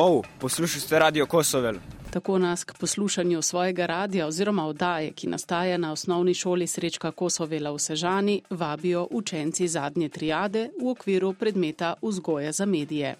[0.00, 1.74] Oh, poslušajte radio Kosovel.
[2.10, 7.72] Tako nas k poslušanju svojega radia oziroma oddaje, ki nastaja na osnovni šoli Srečka Kosovela
[7.72, 13.16] v Sežani, vabijo učenci zadnje triade v okviru predmeta vzgoja za medije.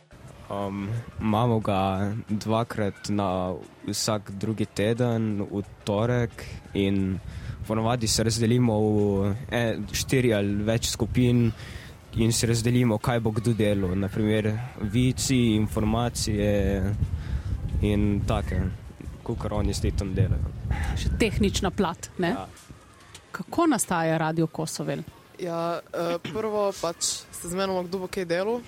[0.50, 0.88] Um,
[1.20, 3.54] imamo ga dvakrat na
[3.86, 7.18] vsak drugi teden, v torek, in
[7.66, 11.50] ponovadi se razdelimo v e, štiri ali več skupin
[12.18, 13.94] in se razdelimo, kaj bo kdo delal.
[13.98, 16.94] Naprimer, vici, informacije
[17.82, 18.60] in take,
[19.22, 20.50] kot oni s tem delajo.
[20.98, 22.10] Še tehnična plat.
[22.18, 22.48] Ja.
[23.30, 25.04] Kako nastaja radio Kosovel?
[25.38, 28.60] Ja, uh, prvo pač se zmenimo, kdo bo kaj delal.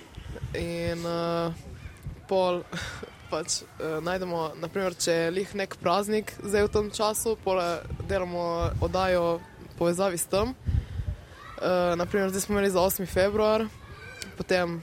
[0.55, 1.51] In uh,
[2.31, 2.63] pol
[3.31, 7.59] pač uh, najdemo, naprimer, če je lih nek praznik zdaj v tem času, pol
[8.07, 9.41] delamo oddajo
[9.75, 10.55] povezavi s tem.
[11.61, 13.05] Uh, naprimer, zdaj smo imeli za 8.
[13.05, 13.67] februar,
[14.37, 14.79] potem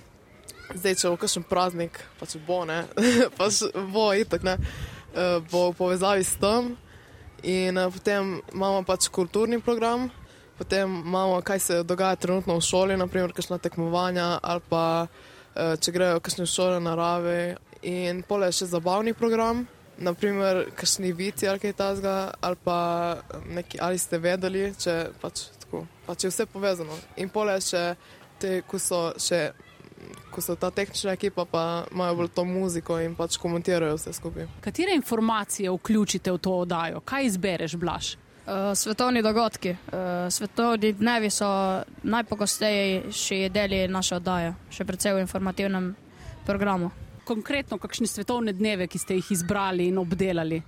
[0.75, 2.85] zdaj, če bo kakšen praznik, pač bo ne,
[3.39, 6.77] pač bo itak ne, uh, bo v povezavi s tem.
[7.43, 10.07] In uh, potem imamo pač kulturni program,
[10.59, 14.87] potem imamo, kaj se dogaja trenutno v šoli, naprimer, kakšna tekmovanja ali pa
[15.59, 17.57] Eh, če grejo kakšne šole narave.
[17.89, 19.65] In pole je še zabavni program,
[20.03, 22.79] naprimer, kakšni viti ali kaj tasga, ali pa
[23.55, 26.97] neki, ali ste vedeli, če pač tako, pač je vse povezano.
[27.17, 27.95] In pole še
[28.41, 29.53] te, ko so še.
[30.31, 34.47] Ko so ta tehnična ekipa, pa imajo bolj to muziko in pač komentirajo vse skupaj.
[34.63, 37.01] Katere informacije vključite v to oddajo?
[37.03, 38.13] Kaj izbereš, Blaž?
[38.15, 39.73] Uh, svetovni dogodki.
[39.75, 41.49] Uh, svetovni dnevi so
[42.03, 45.91] najpogostejši deli naše oddaje, še predvsej v informativnem
[46.47, 46.93] programu.
[47.27, 50.63] Konkretno, kakšne svetovne dneve, ki ste jih izbrali in obdelali?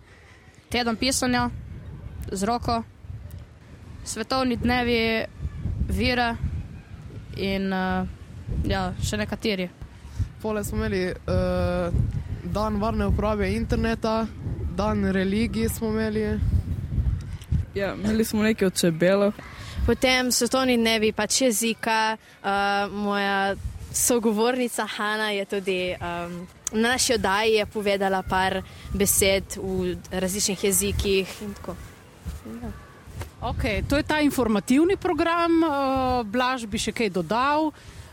[0.74, 1.46] Teden pisanja
[2.32, 2.82] z roko,
[4.04, 5.24] svetovni dnevi
[5.88, 6.36] vire
[7.36, 8.06] in uh,
[8.64, 9.68] ja, še nekateri.
[10.42, 11.94] Pole smo imeli uh,
[12.44, 14.26] dan varne uporabe interneta,
[14.76, 16.24] dan religije smo imeli.
[17.74, 19.30] Ja, imeli smo nekaj od čebel.
[19.86, 23.54] Potem svetovni dnevi pač jezika, uh, moja
[23.92, 28.62] sogovornica Hanna je tudi um, na naši oddaji povedala par
[28.94, 31.42] besed v različnih jezikih.
[32.46, 32.89] Ja.
[33.40, 35.70] Okay, to je ta informativni program, uh,
[36.28, 37.70] Blaž bi še kaj dodal,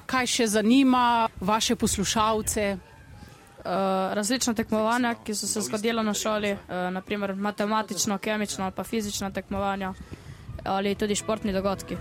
[0.08, 2.78] kaj še zanima vaše poslušalce.
[3.68, 3.70] Eh,
[4.16, 8.84] različna tekmovanja, ki so se zgodila na šoli, uh, eh, naprimer matematično, kemično ali pa
[8.84, 9.94] fizična tekmovanja
[10.64, 11.98] ali tudi športni dogodki.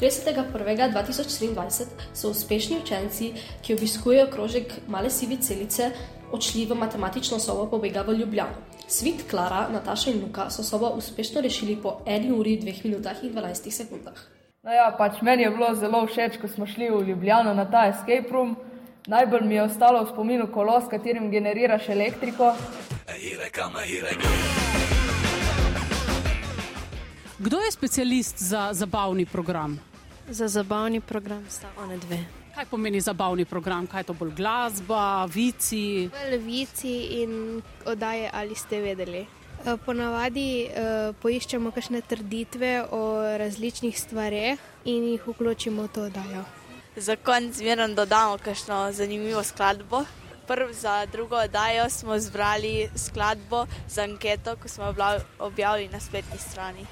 [0.00, 3.32] 31.2023 so uspešni učenci,
[3.62, 5.90] ki obiskujejo krožek male sive celice,
[6.32, 8.79] odšli v matematično sobo pobega v Ljubljano.
[8.90, 13.30] Svit, Klara, Nataša in Luka so sobo uspešno rešili po 1 uri, 2 minutah in
[13.32, 14.18] 12 sekundah.
[14.62, 17.86] No ja, pač meni je bilo zelo všeč, ko smo šli v Ljubljano na ta
[17.86, 18.56] escape room.
[19.06, 22.50] Najbolj mi je ostalo v spominu kolo, s katerim generiraš elektriko.
[27.38, 29.78] Kdo je specialist za zabavni program?
[30.28, 32.39] Za zabavni program sta one dve.
[32.54, 33.86] Kaj pomeni zabavni program?
[33.86, 36.10] Kaj je to bolj glasba, vici?
[36.44, 39.26] Vici in oddaje, ali ste vedeli.
[39.60, 43.02] Eh, ponavadi uh, poiščemo kakšne trditve o
[43.38, 46.44] različnih stvareh in jih vključimo v to oddajo
[46.96, 50.04] za konec zmerno dodamo kakšno zanimivo skladbo.
[50.46, 54.94] Prvo za drugo oddajo smo zbrali skladbo za anketo, ko smo
[55.38, 56.86] objavili na spletni strani.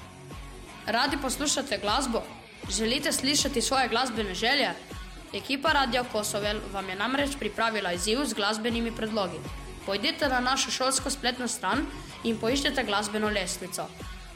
[0.85, 2.23] Radi poslušate glasbo?
[2.69, 4.69] Želite slišati svoje glasbene želje?
[5.33, 9.39] Ekipa Radio Kosovel vam je namreč pripravila izziv z glasbenimi predlogi.
[9.85, 11.85] Pojdite na našo šolsko spletno stran
[12.23, 13.87] in poiščite glasbeno lestvico.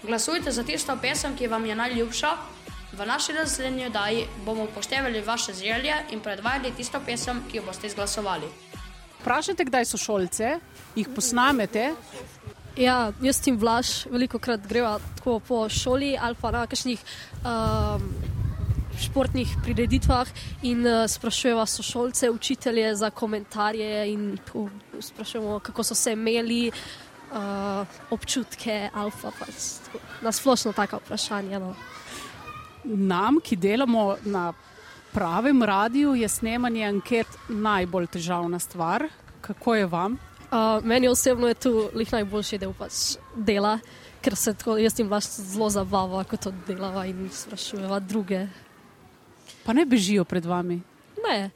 [0.04, 2.38] Glasujte za tisto pesem, ki vam je najljubša,
[2.94, 7.88] V naši naslednji oddaji bomo upoštevali vaše želje in predvajali tisto pesem, ki jo boste
[7.88, 8.46] izglasovali.
[9.22, 10.60] Vprašajte, kdaj so šolce,
[10.96, 11.94] jih posnamete.
[12.78, 17.02] Ja, jaz tim vlaš, veliko krat greva tako po šoli ali pa na kakšnih
[17.42, 18.06] um,
[19.00, 20.28] športnih prireditvah
[20.62, 24.38] in uh, sprašujeva sošolce, učitelje za komentarje in
[25.00, 26.72] sprašujemo, kako so se imeli.
[27.34, 29.32] Uh, občutke, ali pa
[30.22, 31.60] na splošno tako vprašanje.
[31.60, 31.74] No
[32.84, 34.54] nam, ki delamo na
[35.14, 39.08] pravem radiju, je snemanje anket najbolj težavna stvar.
[39.42, 40.18] Kako je vam?
[40.52, 43.80] Uh, meni osebno je to najboljši del pač dela,
[44.22, 48.48] ker se tako, jaz jim vaš zelo zabava, ko to delava in sprašujeva druge.
[49.66, 50.82] Pa ne bežijo pred vami?
[51.30, 51.50] Ne.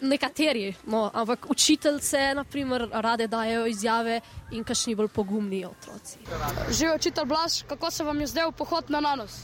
[0.00, 4.20] Nekateri, no, ampak učiteljce, naprimer, rade dajo izjave
[4.54, 6.18] in kašni bolj pogumni otroci.
[6.70, 9.40] Živijo učitelj Blaž, kako se vam je zdel pohod na nanos?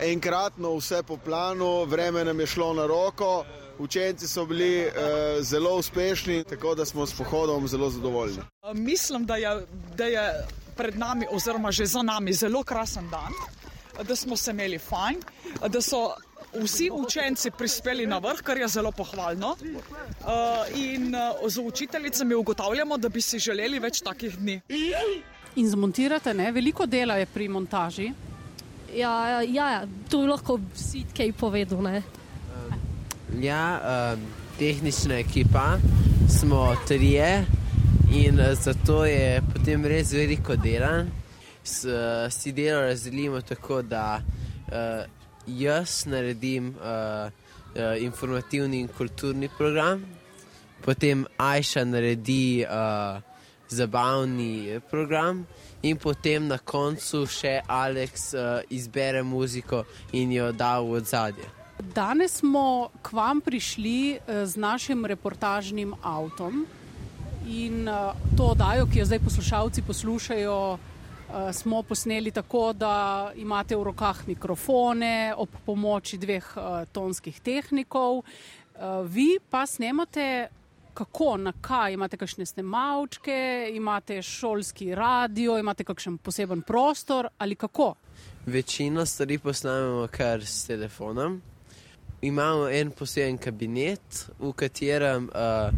[0.00, 3.44] enkratno vse po planu, vreme nam je šlo na roko,
[3.78, 4.92] Učenci so bili uh,
[5.40, 8.38] zelo uspešni, tako da smo s pohodom zelo zadovoljni.
[8.74, 9.66] Mislim, da je,
[9.96, 10.46] da je
[10.76, 13.32] pred nami, oziroma že za nami, zelo krasen dan,
[14.06, 15.20] da smo se imeli fajn,
[15.68, 16.14] da so
[16.62, 19.56] vsi učenci prispeli na vrh, kar je zelo pohvalno.
[19.60, 24.60] Uh, in uh, z učiteljicami ugotavljamo, da bi si želeli več takih dni.
[25.56, 26.52] In zmontirate, ne?
[26.52, 28.12] veliko dela je pri montaži.
[28.94, 31.82] Ja, ja, ja to lahko vsi kaj povedo.
[33.40, 33.80] Ja,
[34.14, 34.26] um,
[34.58, 35.78] tehnična ekipa
[36.40, 37.44] smo trije
[38.14, 41.04] in zato je potem res veliko dela.
[42.30, 44.74] Si delo razdelimo tako, da uh,
[45.46, 47.30] jaz naredim uh,
[47.74, 50.04] uh, informativni in kulturni program,
[50.84, 53.20] potem Ajša naredi uh,
[53.68, 55.46] zabavni program,
[55.82, 61.44] in potem na koncu še Aleks uh, izbere muziko in jo da v odzadje.
[61.94, 66.64] Danes smo k vam prišli z našim reportažnim avtom
[67.50, 67.84] in
[68.38, 70.78] to oddajo, ki jo zdaj poslušalci poslušajo,
[71.52, 76.44] smo posneli tako, da imate v rokah mikrofone ob pomoči dveh
[76.92, 78.22] tonskih tehnikov.
[79.08, 80.48] Vi pa snemate
[80.94, 87.94] kako, na kaj, imate kakšne snemalčke, imate šolski radio, imate kakšen poseben prostor ali kako?
[88.46, 91.42] Večino stvari posnamemo kar s telefonom.
[92.24, 95.68] Imamo en poseben kabinet, v katerem uh,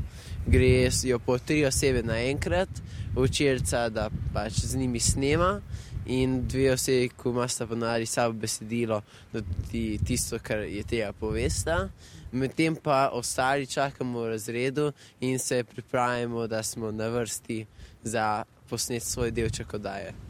[0.47, 0.91] gre
[1.27, 2.83] po tri osebe naenkrat,
[3.19, 5.57] učilca, da pač z njimi snema,
[6.07, 9.01] in dve osebi, ko imata ponari sabo besedilo,
[9.33, 11.89] da ti tisto, kar je tega povesta
[12.37, 17.67] medtem pa ostali čakamo v razredu in se pripravljamo, da smo na vrsti
[18.03, 20.26] za posnet svoj delček oddaje.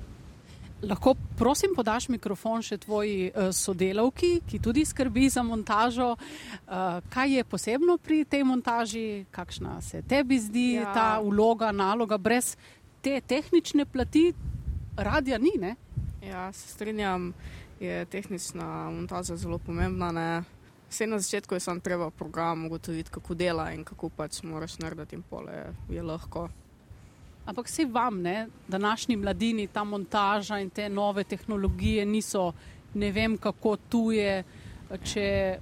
[0.83, 6.11] Lahko prosim podaš mikrofon še tvoji uh, sodelavki, ki tudi skrbi za montažo.
[6.13, 10.93] Uh, kaj je posebno pri tej montaži, kakšna se tebi zdi ja.
[10.93, 12.57] ta vloga, naloga, brez
[13.01, 14.35] te tehnične plati,
[14.97, 15.55] radija ni?
[15.61, 15.77] Ne?
[16.21, 17.33] Ja, se strinjam,
[17.81, 20.13] je tehnična montaža zelo pomembna.
[20.13, 20.29] Ne?
[20.91, 25.17] Vse na začetku je samo treba program ugotoviti, kako dela in kako pač moraš narediti
[25.17, 26.49] in pole je lahko.
[27.47, 32.53] Ampak vse vam, ne, današnji mladini, ta montaža in te nove tehnologije niso
[32.95, 34.45] ne vem kako tuje,
[35.05, 35.59] če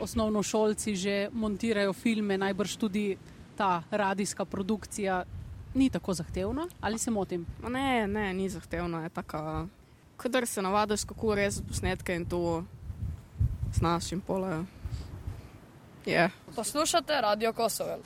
[0.00, 3.16] osnovnošolci že montirajo filme, najbrž tudi
[3.56, 5.24] ta radijska produkcija
[5.74, 7.46] ni tako zahtevna, ali se motim?
[7.68, 9.66] Ne, ne, ni zahtevna, je taka,
[10.16, 12.64] kadar se navadiš, kako res posnetke in to
[13.72, 14.66] z našim polem.
[16.06, 16.30] Yeah.
[16.54, 17.98] Poslušate Radio Kosovo.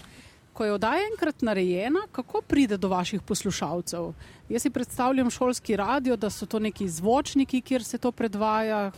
[0.60, 4.10] Ko je oddaja enkrat narejena, kako pride do vaših poslušalcev?
[4.48, 8.90] Jaz si predstavljam šolski radio, da so to neki zvočniki, kjer se to predvaja.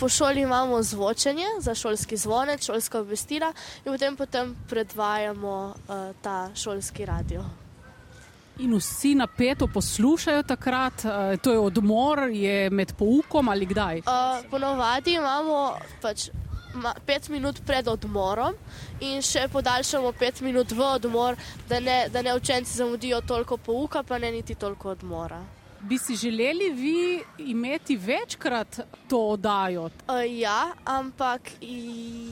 [0.00, 3.52] Po šoli imamo zvočenje za šolski zvonec, šolska obvestila
[3.84, 7.42] in potem, potem predvajamo uh, ta šolski radio.
[8.58, 13.98] In vsi napeto poslušajo takrat, uh, to je odmor, je med poukom ali kdaj?
[13.98, 15.72] Uh, ponovadi imamo
[16.02, 16.30] pač
[17.06, 18.54] pet minut pred odmorom
[19.00, 21.36] in še podaljšamo pet minut v odmor,
[21.68, 25.40] da ne, da ne učenci zamudijo toliko pouka, pa ne niti toliko odmora.
[25.80, 29.84] Bi si želeli vi imeti večkrat to oddajo?
[29.84, 31.52] Uh, ja, ampak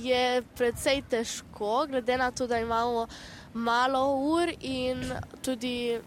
[0.02, 3.06] je predvsej težko, glede na to, da imamo
[3.55, 5.05] malo ur in
[5.43, 6.00] tudi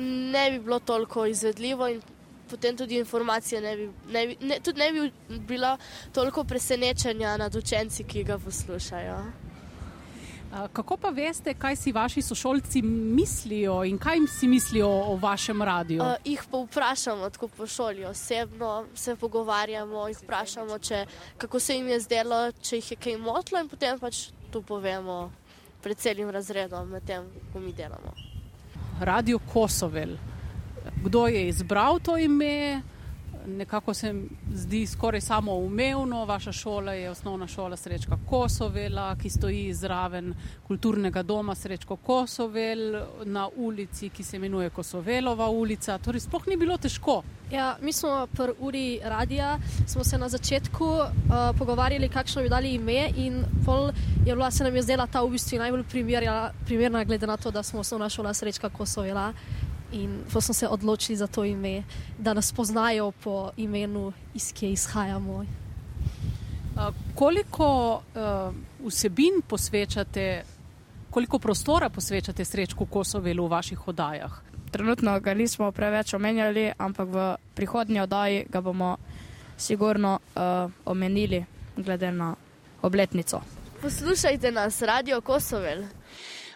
[0.00, 2.02] ne bi bilo toliko izvedljivo in
[2.50, 5.76] potem tudi informacije ne bi, ne bi, ne, tudi ne bi bila
[6.12, 9.18] toliko presenečenja nad učenci, ki ga poslušajo.
[10.72, 15.62] Kako pa veste, kaj si vaši sošolci mislijo in kaj jim si mislijo o vašem
[15.62, 16.02] radiju?
[16.02, 21.06] Uh, jih pa vprašamo, tako po šoli, osebno se pogovarjamo, jih vprašamo, če,
[21.38, 25.32] kako se jim je zdelo, če jih je kaj motlo in potem pač to povemo
[25.82, 28.14] pred celim razredom, medtem ko mi delamo.
[29.00, 30.14] Radio Kosovel
[31.04, 32.82] kdo je izbral to ime.
[33.46, 36.24] Nekako se mi zdi skoraj samoumevno.
[36.24, 40.34] Vaša šola je osnovna šola Srečka Kosovela, ki stoji zraven
[40.66, 45.98] kulturnega doma Srečko Kosovel na ulici, ki se imenuje Kosovelova ulica.
[45.98, 47.22] Torej, sploh ni bilo težko.
[47.52, 51.08] Ja, mi smo pri uri radia, smo se na začetku uh,
[51.58, 53.90] pogovarjali, kakšno bi dali ime in pol
[54.26, 55.84] je bila se nam je zdela ta v bistvu najbolj
[56.64, 59.32] primerna, glede na to, da smo osnovna šola Srečka Kosovela.
[59.92, 61.82] In ko smo se odločili za to ime,
[62.18, 65.44] da nas poznajo po imenu, iz kje izhajamo.
[67.14, 68.54] Koliko uh,
[68.86, 70.44] vsebin posvečate,
[71.10, 74.42] koliko prostora posvečate srečku Kosovelu v vaših oddajah?
[74.70, 78.96] Trenutno ga nismo preveč omenjali, ampak v prihodnji oddaji ga bomo
[79.56, 81.44] sigurno uh, omenili,
[81.76, 82.34] glede na
[82.82, 83.40] obletnico.
[83.80, 85.84] poslušajte nas, Radio Kosovel.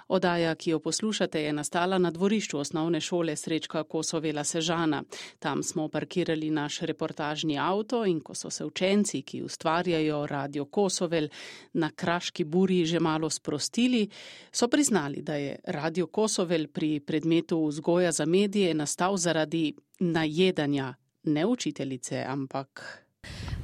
[0.09, 5.03] Odaja, ki jo poslušate, je nastala na dvorišču osnovne šole Srečka Kosovela Sežana.
[5.38, 11.29] Tam smo parkirali naš reportažni avto in ko so se učenci, ki ustvarjajo Radio Kosovel,
[11.73, 14.09] na kraški buri že malo sprostili,
[14.53, 21.47] so priznali, da je Radio Kosovel pri predmetu vzgoja za medije nastal zaradi najedanja ne
[21.47, 23.05] učiteljice, ampak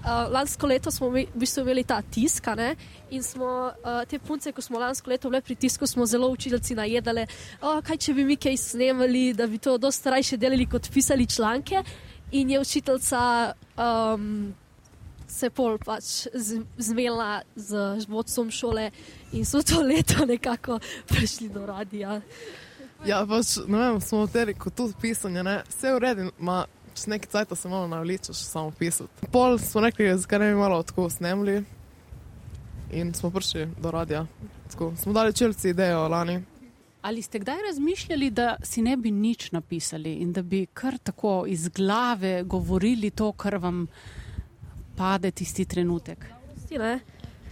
[0.04, 2.75] Uh, lansko leto smo v bistvu imeli ta tisk ne?
[3.11, 6.75] in smo uh, te punce, ko smo lansko leto bili pri tisku, smo zelo učiteljci
[6.75, 7.25] najedali,
[7.62, 11.26] oh, kaj če bi mi kaj snemali, da bi to dosta rajše delali kot pisali
[11.26, 11.80] članke.
[12.32, 14.52] In je učiteljica um,
[15.28, 16.26] se pol pač
[16.76, 18.90] zmela z vodstvom šole
[19.32, 22.20] in so to leto nekako prišli do radia.
[23.06, 25.62] Ja, pač, ne vem, smo v teri, kot tudi pisanje, ne?
[25.70, 26.28] vse v redu,
[26.95, 29.27] čez nekaj časa se malo navličeš samo pisati.
[29.33, 31.65] Pol smo rekli, zakaj ne bi malo tako snemli
[32.93, 34.27] in smo prišli do radia.
[34.71, 36.43] Tako, smo dali črci idejo lani.
[37.03, 41.45] Ali ste kdaj razmišljali, da si ne bi nič napisali in da bi kar tako
[41.49, 43.87] iz glave govorili to, kar vam
[44.97, 46.25] pade tisti trenutek?
[46.71, 47.01] Ne?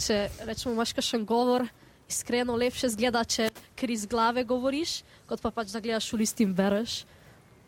[0.01, 1.67] Če rečemo, imaš kakšen govor,
[2.09, 6.49] iskreno lepše zgleda, če kar iz glave govoriš, kot pa pač da gledaš v listi
[6.49, 7.03] in bereš.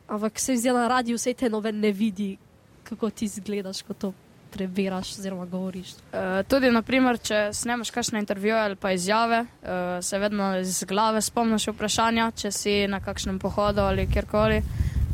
[0.08, 2.36] Ampak se zdi na radiju, vse te nove ne vidi,
[2.84, 4.12] kako ti izgledaš, ko to
[4.54, 5.92] prebiraš oziroma govoriš.
[5.92, 11.22] Uh, tudi, naprimer, če snemaš kakšne intervjuje ali pa izjave, uh, se vedno iz glave
[11.22, 14.60] spomniš vprašanja, če si na kakšnem pohodu ali kjerkoli.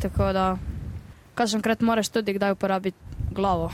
[0.02, 0.46] Tako da,
[1.34, 2.98] kažemkrat moraš tudi kdaj uporabiti
[3.30, 3.70] glavo.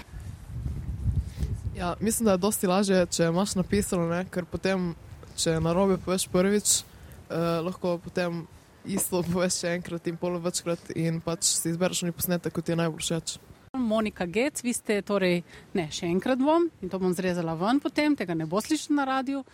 [1.76, 4.22] Ja, mislim, da je dosti lažje, če imaš napisano, ne?
[4.30, 4.92] ker potem,
[5.36, 8.44] če narobe poveš prvič, uh, lahko potem
[8.86, 12.74] isto poveš še enkrat in pol večkrat in pač si izbereš neki posnetek, kot ti
[12.74, 13.36] je najbolj všeč.
[13.76, 15.42] Monika Gec, vi ste torej,
[15.76, 19.04] ne, še enkrat bom in to bom zrezala ven potem, tega ne bo slišati na
[19.04, 19.44] radiju,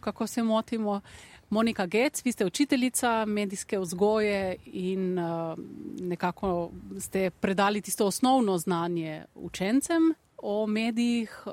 [0.00, 1.00] kako se motimo.
[1.52, 5.58] Monika Gec, vi ste učiteljica medijske vzgoje in uh,
[6.00, 6.70] nekako
[7.00, 11.52] ste predali tisto osnovno znanje učencem o medijih, uh,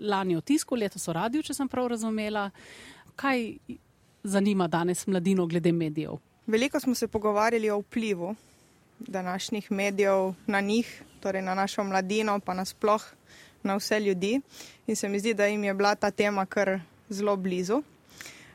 [0.00, 2.48] lani o tisku, letos o radiju, če sem prav razumela.
[3.16, 3.44] Kaj
[4.22, 6.16] zanima danes mladino glede medijev?
[6.46, 8.34] Veliko smo se pogovarjali o vplivu
[8.98, 13.04] današnjih medijev na njih, torej na našo mladino, pa nasploh
[13.62, 14.40] na vse ljudi.
[14.86, 17.74] In se mi zdi, da jim je bila ta tema kar zelo blizu.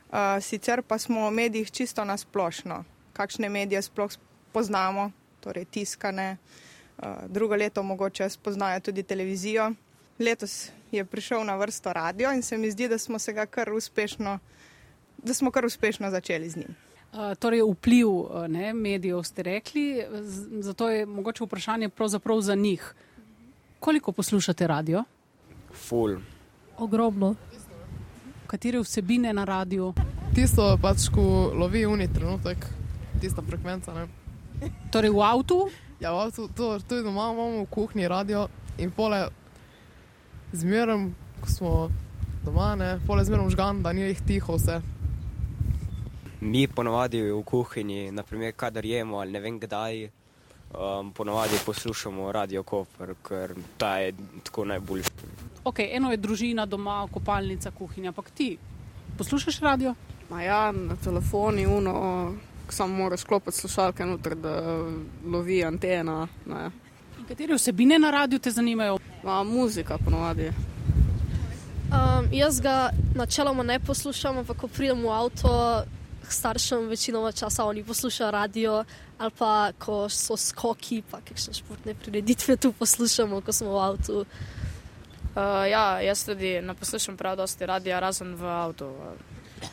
[0.10, 4.12] Uh, sicer pa smo o medijih čisto nasplošno, kakšne medije sploh
[4.51, 6.38] poznamo, torej tiskane,
[6.98, 9.72] uh, drugo leto mogoče spoznajo tudi televizijo.
[10.20, 13.74] Letos je prišel na vrsto radio in se mi zdi, da smo se ga kar
[13.74, 14.39] uspešno,
[15.18, 16.85] da smo kar uspešno začeli z njim.
[17.15, 18.07] Torej, vpliv
[18.48, 20.03] ne, medijev ste rekli,
[20.60, 22.95] zato je mogoče vprašanje pravzaprav za njih.
[23.79, 25.03] Koliko poslušate radio?
[25.74, 26.17] Ful.
[26.77, 27.36] Ogromno.
[28.48, 29.93] Katere vsebine na radiju?
[30.36, 32.65] Tisto pač, ko lovi uni trenutek,
[33.22, 33.93] tista frekvenca.
[33.93, 34.07] Ne.
[34.91, 35.60] Torej v avtu?
[36.00, 39.27] Ja, v avtu, to, tudi doma imamo v kuhinji radio in pole
[40.51, 41.72] zmerom, ko smo
[42.43, 44.81] doma, ne, pole zmerom žgan, da ni jih tiho vse
[46.42, 50.10] mi ponovadi v kuhinji, naprimer, kadar jemo ali ne vem kdaj,
[50.74, 54.13] um, ponovadi poslušamo radio Koper, ker ta je
[54.44, 55.12] tako najboljši.
[55.63, 58.58] Ok, eno je družina doma, kopalnica, kuhinja, ampak ti
[59.18, 59.96] poslušaš radio?
[60.30, 62.34] Ma ja, na telefoni, uno,
[62.70, 64.62] samo moraš klopiti slušalke noter, da
[65.25, 66.27] lovi antena.
[66.46, 66.70] Ne.
[67.27, 68.98] Katere vsebine na radiju te zanimajo?
[69.24, 70.51] Ma, muzika ponovadi.
[71.86, 75.84] Um, jaz ga načeloma ne poslušam, ampak ko pridem v avto,
[76.32, 78.84] staršem večinoma časa oni poslušajo radio,
[79.17, 84.25] ali pa ko so skoki, pa kakšne športne prireditve tu poslušamo, ko smo v avtu.
[85.36, 88.91] Uh, ja, jaz tudi ne poslušam prav dosti radia, razen v avtu.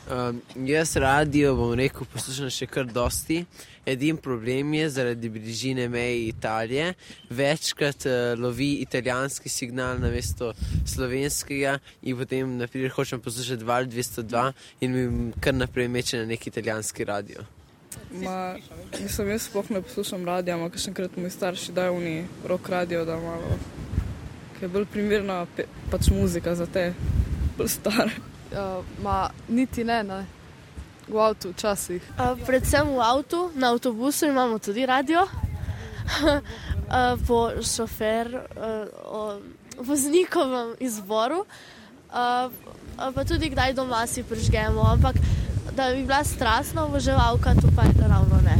[0.09, 3.43] Um, jaz radio, bom rekel, poslušam še kar dosti.
[3.87, 6.93] Edini problem je zaradi bližine meje Italije.
[7.29, 10.53] Večkrat uh, lovi italijanski signal na mesto
[10.87, 14.45] slovenskega in potem, naprimer, hočem poslušati Val 202
[14.81, 17.43] in mi kar naprej meče na neki italijanski radio.
[18.13, 18.55] Ma,
[18.99, 23.05] mislim, jaz sploh ne poslušam radio, ampak še enkrat mi starši dajo oni rok radio,
[23.05, 23.57] da malo,
[24.61, 25.43] je bolj primerna
[25.91, 26.93] pač muzika za te
[27.57, 28.32] bolj stare.
[28.53, 30.25] Uh, ma, niti ne, ne.
[31.07, 32.01] v avtu včasih.
[32.15, 36.39] Uh, predvsem v avtu, na avtobusu imamo tudi radio, uh,
[37.27, 39.21] po šofer, uh, o
[39.83, 42.47] voznikovem izboru, uh,
[42.95, 44.79] pa tudi kdaj doma si prižgemo.
[44.79, 45.19] Ampak
[45.75, 48.57] da bi bila strastna oboževalka, to pa je ravno ne.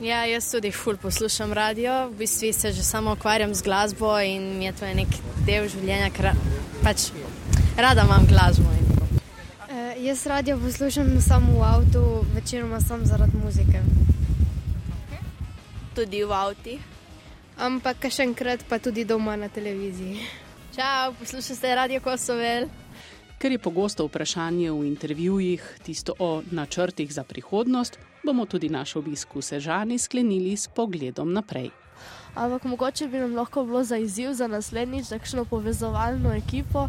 [0.00, 4.58] Ja, jaz tudi ful poslušam radio, v bistvu se že samo ukvarjam z glasbo in
[4.58, 5.08] mi je to nek
[5.46, 6.36] del življenja, ker
[6.82, 7.08] pač
[7.76, 8.64] rada imam glasbo.
[8.64, 13.80] Uh, jaz radio poslušam samo v avtu, večinoma samo zaradi muzike.
[15.94, 16.78] Tudi v avtu.
[17.58, 20.18] Ampak še enkrat pa tudi doma na televiziji.
[20.74, 22.66] Čau, poslušate Radio Kosovel.
[23.38, 29.34] Ker je pogosto vprašanje v intervjujih tisto o načrtih za prihodnost, bomo tudi naš obisk
[29.34, 31.70] v Sežani sklenili s pogledom naprej.
[32.34, 36.88] Ampak mogoče bi nam lahko bilo za izziv za naslednjič takšno povezovalno ekipo,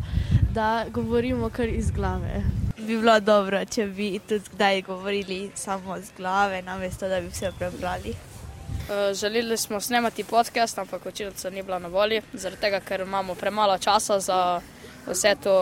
[0.56, 2.44] da govorimo kar iz glave.
[2.78, 7.52] Bi bilo dobro, če bi tudi kdaj govorili samo z glave, namesto da bi vse
[7.60, 8.14] prebrali.
[8.14, 13.36] Uh, želeli smo snemati podcast, ampak očitno ni bilo na volji, zaradi tega, ker imamo
[13.36, 14.62] premalo časa za
[15.08, 15.58] vse to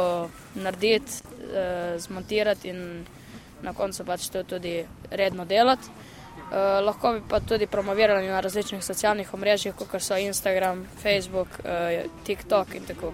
[0.56, 3.06] narediti, uh, zmontirati in
[3.62, 5.90] na koncu pač to tudi redno delati.
[5.90, 12.04] Uh, lahko bi pa tudi promovirali na različnih socialnih omrežjih, kot so Instagram, Facebook, uh,
[12.26, 13.14] TikTok in tako.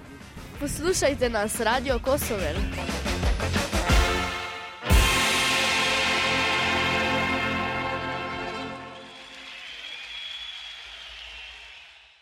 [0.60, 2.56] Poslušajte nas, Radio Kosover.